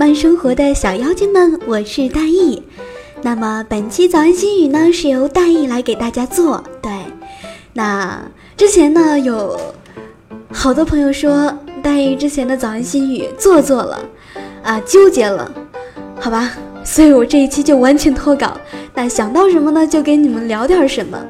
[0.00, 2.62] 慢生活的小妖精们，我是大意。
[3.20, 6.64] 那么本期早安心语呢，是由大意来给大家做。
[6.80, 6.90] 对，
[7.74, 8.18] 那
[8.56, 9.60] 之前呢，有
[10.50, 14.00] 好多朋友说大意之前的早安心语做作了，
[14.62, 15.52] 啊，纠结了，
[16.18, 16.50] 好吧，
[16.82, 18.56] 所以我这一期就完全脱稿。
[18.94, 21.22] 那想到什么呢，就给你们聊点什么。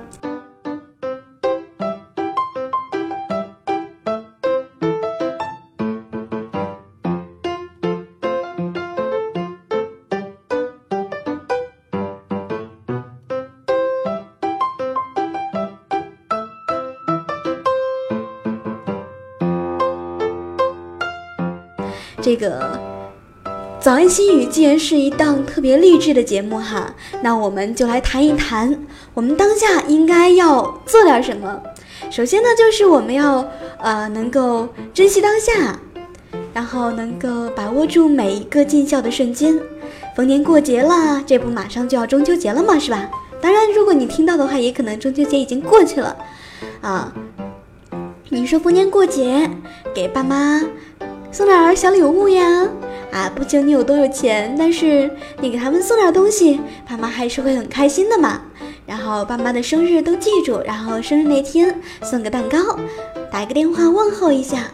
[22.22, 22.78] 这个
[23.80, 28.78] 早安心语既然是一档特别励志的节目哈，那我们就来谈一谈，
[29.14, 31.62] 我们当下应该要做点什么。
[32.10, 35.78] 首先呢，就是我们要呃能够珍惜当下，
[36.52, 39.58] 然后能够把握住每一个尽孝的瞬间。
[40.14, 43.08] 逢年过节啦，这不马上就要中秋节了嘛，是吧？
[43.40, 46.14] 当然，如果你听到的话，也可能中秋节已经过去了
[46.82, 47.14] 啊。
[48.28, 49.50] 你说逢年过节
[49.94, 50.62] 给爸妈。
[51.32, 52.68] 送点儿小礼物呀，
[53.12, 55.08] 啊，不求你有多有钱，但是
[55.40, 58.40] 你给他们送点东西，爸妈还是会很开心的嘛。
[58.84, 62.76] 然后爸妈的生日都记住，然后生日那天送个蛋糕，
[63.30, 64.64] 打一个电话问候一下。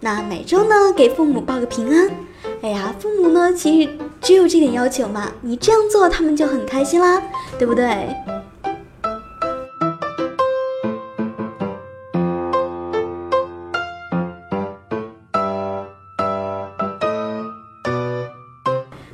[0.00, 2.10] 那每周呢给父母报个平安。
[2.62, 7.22] 哎呀，父母呢其实只有这点要求嘛，你这样做他们就很开心啦，
[7.58, 8.08] 对不对？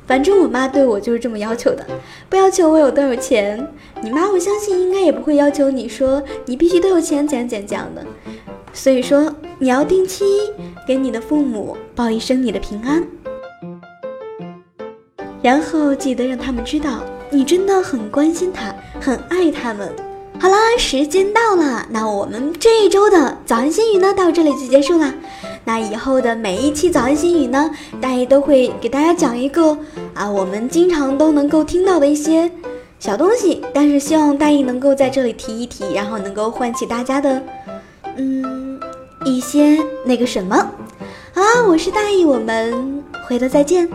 [0.07, 1.85] 反正我妈对我就是这么要求的，
[2.29, 3.67] 不要求我有多有钱。
[4.01, 8.05] 你妈我相信应该也不会要求你说你必须多有钱怎样怎样这样的。
[8.71, 10.25] 所以说你要定期
[10.87, 13.07] 给你的父母报一声你的平安，
[15.41, 16.99] 然后记得让他们知道
[17.31, 19.91] 你真的很关心他，很爱他们。
[20.37, 25.13] 好啦，时间到了，那我们这一周的早安心语呢到这里就结束了。
[25.65, 29.77] 那以后的每一期早安心语呢，大爷都会给大家讲一个
[30.13, 32.49] 啊，我们经常都能够听到的一些
[32.99, 37.41] 小东西，但是希望大爷能够在这里提一提，然后能够唤起大家的
[38.15, 38.79] 嗯
[39.25, 40.55] 一些那个什么。
[41.33, 43.89] 好啦，我是大爷，我们回头再见。